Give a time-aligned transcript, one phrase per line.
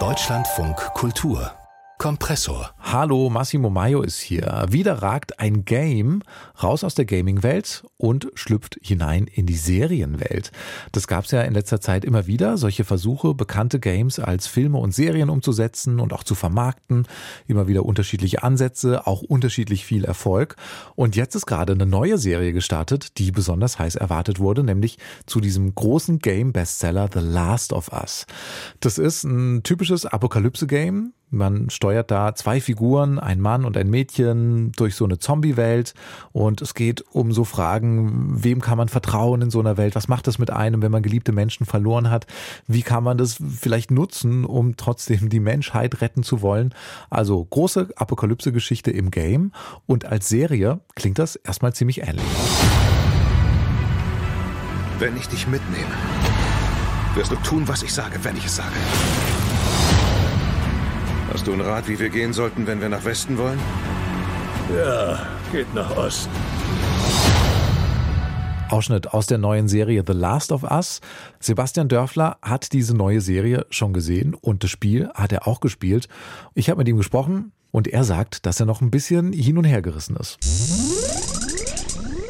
[0.00, 1.52] Deutschlandfunk Kultur
[2.04, 2.74] Kompressor.
[2.80, 4.66] Hallo, Massimo Maio ist hier.
[4.68, 6.20] Wieder ragt ein Game
[6.62, 10.52] raus aus der Gaming-Welt und schlüpft hinein in die Serienwelt.
[10.92, 14.76] Das gab es ja in letzter Zeit immer wieder, solche Versuche, bekannte Games als Filme
[14.76, 17.08] und Serien umzusetzen und auch zu vermarkten.
[17.46, 20.56] Immer wieder unterschiedliche Ansätze, auch unterschiedlich viel Erfolg.
[20.96, 25.40] Und jetzt ist gerade eine neue Serie gestartet, die besonders heiß erwartet wurde, nämlich zu
[25.40, 28.26] diesem großen Game-Bestseller The Last of Us.
[28.80, 34.72] Das ist ein typisches Apokalypse-Game man steuert da zwei Figuren, ein Mann und ein Mädchen,
[34.72, 35.94] durch so eine Zombie-Welt
[36.32, 39.94] und es geht um so Fragen, wem kann man vertrauen in so einer Welt?
[39.94, 42.26] Was macht das mit einem, wenn man geliebte Menschen verloren hat?
[42.66, 46.74] Wie kann man das vielleicht nutzen, um trotzdem die Menschheit retten zu wollen?
[47.10, 49.52] Also große Apokalypse-Geschichte im Game
[49.86, 52.24] und als Serie klingt das erstmal ziemlich ähnlich.
[54.98, 55.94] Wenn ich dich mitnehme,
[57.14, 58.74] wirst du tun, was ich sage, wenn ich es sage.
[61.34, 63.58] Hast du einen Rat, wie wir gehen sollten, wenn wir nach Westen wollen?
[64.72, 66.30] Ja, geht nach Osten.
[68.70, 71.00] Ausschnitt aus der neuen Serie The Last of Us.
[71.40, 76.06] Sebastian Dörfler hat diese neue Serie schon gesehen und das Spiel hat er auch gespielt.
[76.54, 79.64] Ich habe mit ihm gesprochen und er sagt, dass er noch ein bisschen hin und
[79.64, 80.38] her gerissen ist.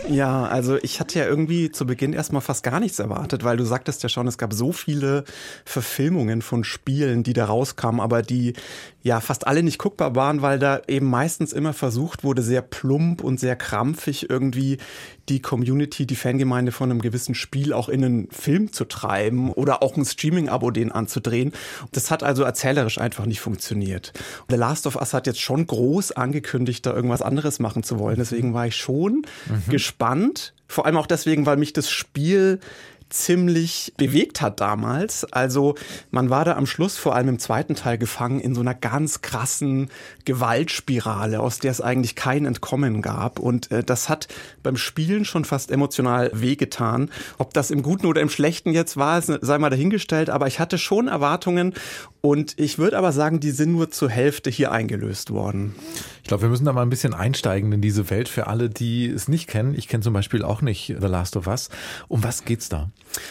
[0.08, 3.64] Ja, also ich hatte ja irgendwie zu Beginn erstmal fast gar nichts erwartet, weil du
[3.64, 5.24] sagtest ja schon, es gab so viele
[5.64, 8.52] Verfilmungen von Spielen, die da rauskamen, aber die
[9.04, 13.22] ja fast alle nicht guckbar waren, weil da eben meistens immer versucht wurde, sehr plump
[13.22, 14.78] und sehr krampfig irgendwie
[15.28, 19.82] die Community, die Fangemeinde von einem gewissen Spiel auch in einen Film zu treiben oder
[19.82, 21.52] auch ein Streaming-Abo den anzudrehen.
[21.92, 24.14] Das hat also erzählerisch einfach nicht funktioniert.
[24.48, 28.16] The Last of Us hat jetzt schon groß angekündigt, da irgendwas anderes machen zu wollen.
[28.16, 29.70] Deswegen war ich schon mhm.
[29.70, 30.54] gespannt.
[30.66, 32.58] Vor allem auch deswegen, weil mich das Spiel
[33.14, 35.24] ziemlich bewegt hat damals.
[35.32, 35.74] Also
[36.10, 39.22] man war da am Schluss, vor allem im zweiten Teil, gefangen in so einer ganz
[39.22, 39.90] krassen
[40.24, 43.38] Gewaltspirale, aus der es eigentlich kein Entkommen gab.
[43.38, 44.28] Und äh, das hat
[44.62, 47.10] beim Spielen schon fast emotional wehgetan.
[47.38, 50.30] Ob das im Guten oder im Schlechten jetzt war, sei mal dahingestellt.
[50.30, 51.74] Aber ich hatte schon Erwartungen
[52.20, 55.74] und ich würde aber sagen, die sind nur zur Hälfte hier eingelöst worden.
[56.24, 59.06] Ich glaube, wir müssen da mal ein bisschen einsteigen in diese Welt für alle, die
[59.10, 59.74] es nicht kennen.
[59.76, 61.68] Ich kenne zum Beispiel auch nicht The Last of Us.
[62.08, 62.88] Um was geht's da?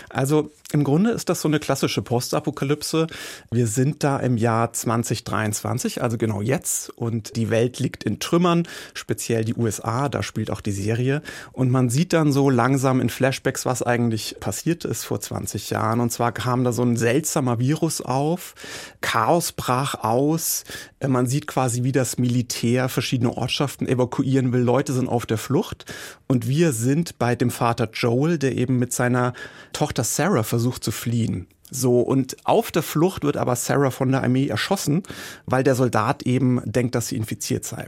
[0.10, 3.08] Also im Grunde ist das so eine klassische Postapokalypse.
[3.52, 8.68] Wir sind da im Jahr 2023, also genau jetzt, und die Welt liegt in Trümmern,
[8.94, 11.24] speziell die USA, da spielt auch die Serie.
[11.52, 16.00] Und man sieht dann so langsam in Flashbacks, was eigentlich passiert ist vor 20 Jahren.
[16.00, 18.54] Und zwar kam da so ein seltsamer Virus auf,
[19.02, 20.64] Chaos brach aus,
[21.08, 24.62] man sieht quasi, wie das Militär der verschiedene Ortschaften evakuieren will.
[24.62, 25.86] Leute sind auf der Flucht
[26.28, 29.34] und wir sind bei dem Vater Joel, der eben mit seiner
[29.72, 31.48] Tochter Sarah versucht zu fliehen.
[31.72, 35.02] So, und auf der Flucht wird aber Sarah von der Armee erschossen,
[35.46, 37.88] weil der Soldat eben denkt, dass sie infiziert sei.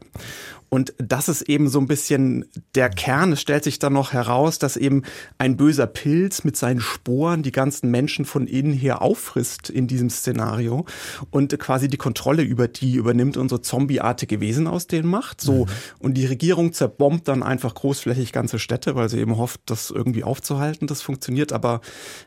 [0.76, 2.44] Und das ist eben so ein bisschen
[2.76, 3.32] der Kern.
[3.32, 5.04] Es stellt sich dann noch heraus, dass eben
[5.38, 10.10] ein böser Pilz mit seinen Sporen die ganzen Menschen von innen her auffrisst in diesem
[10.10, 10.86] Szenario
[11.32, 15.40] und quasi die Kontrolle über die übernimmt so zombieartige Wesen aus denen macht.
[15.40, 15.64] So.
[15.64, 15.70] Mhm.
[16.00, 20.26] Und die Regierung zerbombt dann einfach großflächig ganze Städte, weil sie eben hofft, das irgendwie
[20.26, 20.88] aufzuhalten.
[20.88, 21.80] Das funktioniert aber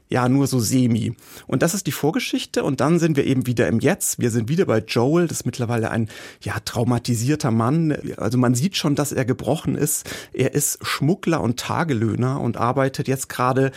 [0.08, 1.14] ja nur so semi.
[1.46, 2.64] Und das ist die Vorgeschichte.
[2.64, 4.20] Und dann sind wir eben wieder im Jetzt.
[4.20, 5.28] Wir sind wieder bei Joel.
[5.28, 6.08] Das ist mittlerweile ein
[6.40, 7.94] ja traumatisierter Mann.
[8.16, 10.08] Also also man sieht schon, dass er gebrochen ist.
[10.32, 13.72] Er ist Schmuggler und Tagelöhner und arbeitet jetzt gerade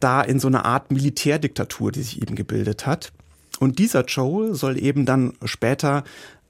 [0.00, 3.12] da in so einer Art Militärdiktatur, die sich eben gebildet hat.
[3.60, 6.02] Und dieser Joel soll eben dann später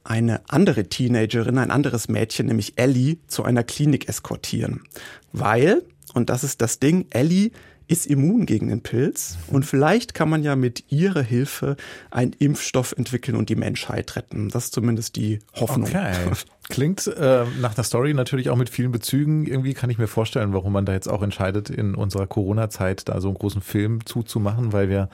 [0.04, 4.82] eine andere Teenagerin, ein anderes Mädchen, nämlich Ellie, zu einer Klinik eskortieren.
[5.32, 5.82] Weil,
[6.14, 7.50] und das ist das Ding, Ellie
[7.88, 11.76] ist immun gegen den Pilz und vielleicht kann man ja mit ihrer Hilfe
[12.10, 14.48] einen Impfstoff entwickeln und die Menschheit retten.
[14.48, 15.88] Das ist zumindest die Hoffnung.
[15.88, 16.12] Okay.
[16.68, 19.46] Klingt äh, nach der Story natürlich auch mit vielen Bezügen.
[19.46, 23.20] Irgendwie kann ich mir vorstellen, warum man da jetzt auch entscheidet, in unserer Corona-Zeit da
[23.20, 25.08] so einen großen Film zuzumachen, weil wir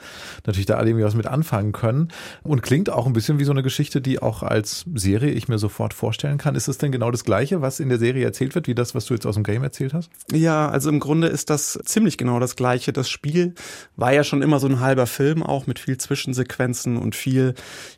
[0.47, 2.07] natürlich da alle irgendwie was mit anfangen können.
[2.41, 5.59] Und klingt auch ein bisschen wie so eine Geschichte, die auch als Serie ich mir
[5.59, 6.55] sofort vorstellen kann.
[6.55, 9.05] Ist es denn genau das Gleiche, was in der Serie erzählt wird, wie das, was
[9.05, 10.09] du jetzt aus dem Game erzählt hast?
[10.31, 12.62] Ja, also im Grunde ist das ziemlich genau das Gleiche.
[12.97, 13.53] Das Spiel
[13.95, 17.53] war ja schon immer so ein halber Film, auch mit viel Zwischensequenzen und viel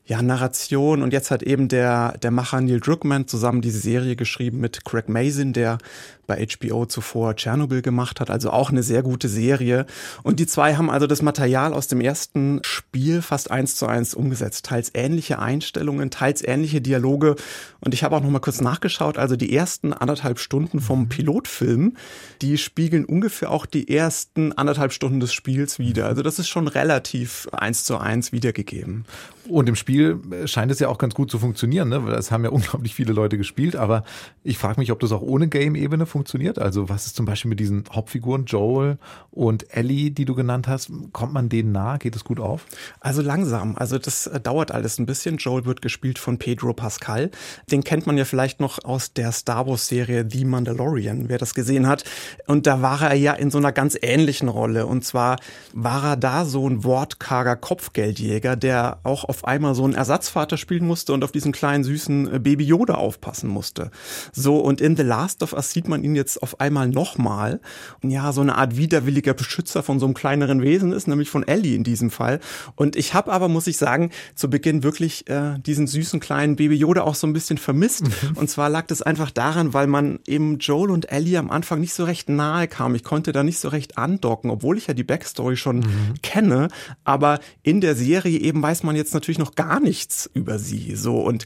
[0.06, 1.02] ja, Narration.
[1.02, 4.86] Und jetzt hat eben der, der Macher Neil Druckmann zusammen zusammen diese Serie geschrieben mit
[4.86, 5.78] Craig Mazin, der
[6.26, 9.86] bei HBO zuvor Tschernobyl gemacht hat, also auch eine sehr gute Serie.
[10.24, 14.14] Und die zwei haben also das Material aus dem ersten Spiel fast eins zu eins
[14.14, 14.66] umgesetzt.
[14.66, 17.36] Teils ähnliche Einstellungen, teils ähnliche Dialoge.
[17.82, 19.18] Und ich habe auch noch mal kurz nachgeschaut.
[19.18, 21.10] Also die ersten anderthalb Stunden vom mhm.
[21.10, 21.98] Pilotfilm,
[22.42, 26.06] die spiegeln ungefähr auch die ersten anderthalb Stunden des Spiels wieder.
[26.08, 29.06] Also das ist schon relativ eins zu eins wiedergegeben.
[29.48, 32.04] Und im Spiel scheint es ja auch ganz gut zu funktionieren, ne?
[32.08, 34.04] Das haben ja unglaublich viele Leute gespielt, aber
[34.44, 36.60] ich frage mich, ob das auch ohne Game-Ebene funktioniert.
[36.60, 38.98] Also was ist zum Beispiel mit diesen Hauptfiguren Joel
[39.32, 40.92] und Ellie, die du genannt hast?
[41.12, 41.98] Kommt man denen nah?
[41.98, 42.66] Geht es gut auf?
[43.00, 43.76] Also langsam.
[43.76, 45.38] Also das äh, dauert alles ein bisschen.
[45.38, 47.30] Joel wird gespielt von Pedro Pascal.
[47.72, 51.88] Den kennt man ja vielleicht noch aus der Star Wars-Serie The Mandalorian, wer das gesehen
[51.88, 52.04] hat.
[52.48, 54.86] Und da war er ja in so einer ganz ähnlichen Rolle.
[54.86, 55.38] Und zwar
[55.74, 60.86] war er da so ein wortkarger Kopfgeldjäger, der auch auf einmal so einen Ersatzvater spielen
[60.86, 63.92] musste und auf diesen kleinen süßen äh, Baby Yoda aufpassen musste.
[64.32, 67.60] So, und in The Last of Us sieht man ihn jetzt auf einmal nochmal.
[68.02, 71.48] Und ja, so eine Art widerwilliger Beschützer von so einem kleineren Wesen ist, nämlich von
[71.48, 72.40] Ellie in diesem Fall.
[72.76, 76.76] Und ich habe aber, muss ich sagen, zu Beginn wirklich äh, diesen süßen kleinen Baby
[76.76, 78.04] Yoda auch so ein bisschen vermisst.
[78.04, 78.38] Mhm.
[78.38, 81.94] Und zwar lag das einfach daran, weil man eben Joel und Ellie am Anfang nicht
[81.94, 82.96] so recht nahe kam.
[82.96, 86.14] Ich konnte da nicht so recht andocken, obwohl ich ja die Backstory schon mhm.
[86.22, 86.68] kenne.
[87.04, 90.96] Aber in der Serie eben weiß man jetzt natürlich noch gar nichts über sie.
[90.96, 91.46] So und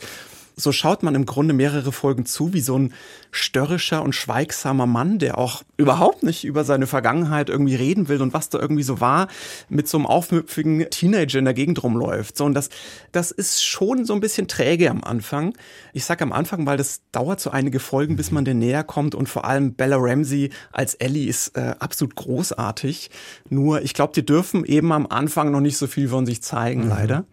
[0.56, 2.94] so schaut man im Grunde mehrere Folgen zu, wie so ein
[3.32, 8.34] störrischer und schweigsamer Mann, der auch überhaupt nicht über seine Vergangenheit irgendwie reden will und
[8.34, 9.28] was da irgendwie so war,
[9.70, 12.36] mit so einem aufmüpfigen Teenager in der Gegend rumläuft.
[12.36, 12.70] So, und das,
[13.12, 15.54] das ist schon so ein bisschen träge am Anfang.
[15.94, 19.14] Ich sag am Anfang, weil das dauert so einige Folgen, bis man den näher kommt
[19.14, 23.12] und vor allem Bella Ramsey als Ellie ist äh, absolut großartig.
[23.50, 26.86] Nur, ich glaube, die dürfen eben am Anfang noch nicht so viel von sich zeigen,
[26.86, 26.90] mhm.
[26.90, 27.26] leider.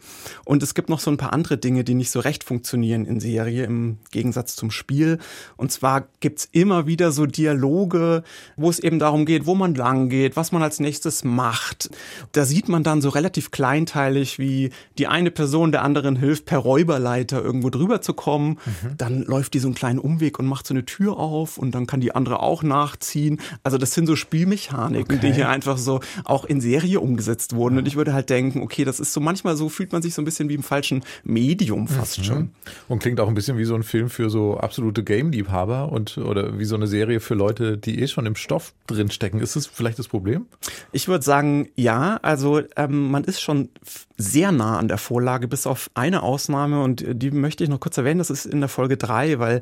[0.44, 3.18] Und es gibt noch so ein paar andere Dinge, die nicht so recht funktionieren in
[3.18, 5.18] Serie im Gegensatz zum Spiel.
[5.56, 8.24] Und zwar zwar gibt's immer wieder so Dialoge,
[8.56, 11.90] wo es eben darum geht, wo man lang geht, was man als nächstes macht.
[12.32, 16.58] Da sieht man dann so relativ kleinteilig, wie die eine Person der anderen hilft, per
[16.58, 18.58] Räuberleiter irgendwo drüber zu kommen.
[18.64, 18.96] Mhm.
[18.96, 21.86] Dann läuft die so einen kleinen Umweg und macht so eine Tür auf und dann
[21.86, 23.40] kann die andere auch nachziehen.
[23.62, 25.26] Also das sind so Spielmechaniken, okay.
[25.26, 27.78] die hier einfach so auch in Serie umgesetzt wurden.
[27.78, 30.22] Und ich würde halt denken, okay, das ist so manchmal so, fühlt man sich so
[30.22, 32.24] ein bisschen wie im falschen Medium fast mhm.
[32.24, 32.50] schon.
[32.88, 36.58] Und klingt auch ein bisschen wie so ein Film für so absolute Game-Liebhaber und oder
[36.58, 39.40] wie so eine Serie für Leute, die eh schon im Stoff drinstecken.
[39.40, 40.46] Ist das vielleicht das Problem?
[40.92, 42.18] Ich würde sagen, ja.
[42.22, 43.70] Also ähm, man ist schon
[44.16, 47.98] sehr nah an der Vorlage, bis auf eine Ausnahme und die möchte ich noch kurz
[47.98, 48.18] erwähnen.
[48.18, 49.60] Das ist in der Folge drei, weil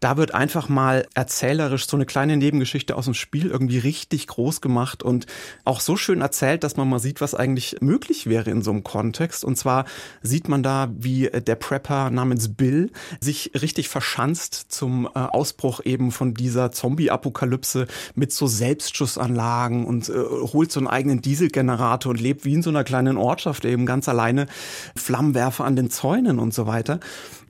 [0.00, 4.60] da wird einfach mal erzählerisch so eine kleine Nebengeschichte aus dem Spiel irgendwie richtig groß
[4.60, 5.26] gemacht und
[5.64, 8.84] auch so schön erzählt, dass man mal sieht, was eigentlich möglich wäre in so einem
[8.84, 9.44] Kontext.
[9.44, 9.84] Und zwar
[10.22, 12.90] sieht man da, wie der Prepper namens Bill
[13.20, 20.12] sich richtig verschanzt zum äh, Ausbruch eben von dieser Zombie-Apokalypse mit so Selbstschussanlagen und äh,
[20.12, 24.08] holt so einen eigenen Dieselgenerator und lebt wie in so einer kleinen Ortschaft eben ganz
[24.08, 24.46] alleine,
[24.94, 27.00] Flammenwerfer an den Zäunen und so weiter.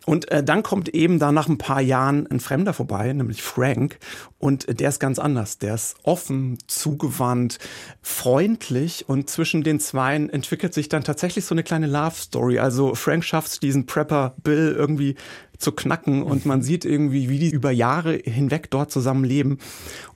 [0.09, 3.99] Und äh, dann kommt eben da nach ein paar Jahren ein Fremder vorbei, nämlich Frank.
[4.39, 5.59] Und der ist ganz anders.
[5.59, 7.59] Der ist offen, zugewandt,
[8.01, 9.07] freundlich.
[9.07, 12.59] Und zwischen den Zweien entwickelt sich dann tatsächlich so eine kleine Love Story.
[12.59, 15.15] Also Frank schafft es, diesen Prepper Bill irgendwie
[15.59, 19.59] zu knacken und man sieht irgendwie, wie die über Jahre hinweg dort zusammen leben.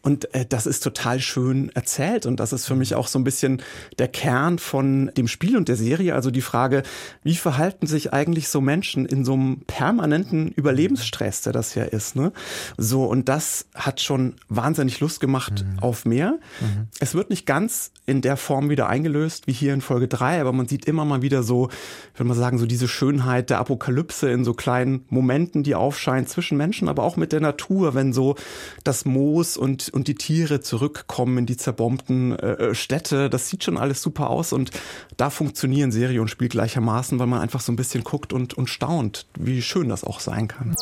[0.01, 3.25] Und äh, das ist total schön erzählt und das ist für mich auch so ein
[3.25, 3.61] bisschen
[3.99, 6.15] der Kern von dem Spiel und der Serie.
[6.15, 6.85] Also die Frage,
[7.25, 12.15] wie verhalten sich eigentlich so Menschen in so einem permanenten Überlebensstress, der das ja ist.
[12.15, 12.33] Ne?
[12.79, 15.81] So, und das hat schon wahnsinnig Lust gemacht mhm.
[15.81, 16.39] auf mehr.
[16.61, 16.87] Mhm.
[17.01, 20.53] Es wird nicht ganz in der Form wieder eingelöst wie hier in Folge drei, aber
[20.53, 21.69] man sieht immer mal wieder so,
[22.15, 26.57] würde man sagen, so diese Schönheit der Apokalypse in so kleinen Momenten die aufscheinen zwischen
[26.57, 28.37] Menschen, aber auch mit der Natur, wenn so
[28.85, 33.29] das Moos und, und die Tiere zurückkommen in die zerbombten äh, äh, Städte.
[33.29, 34.71] Das sieht schon alles super aus und
[35.17, 38.69] da funktionieren Serie und Spiel gleichermaßen, weil man einfach so ein bisschen guckt und, und
[38.69, 40.77] staunt, wie schön das auch sein kann.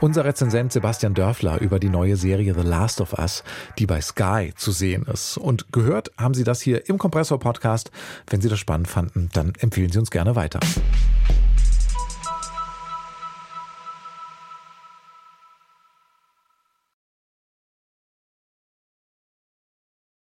[0.00, 3.42] Unser Rezensent Sebastian Dörfler über die neue Serie The Last of Us,
[3.78, 5.38] die bei Sky zu sehen ist.
[5.38, 7.90] Und gehört haben Sie das hier im Kompressor Podcast.
[8.28, 10.60] Wenn Sie das spannend fanden, dann empfehlen Sie uns gerne weiter.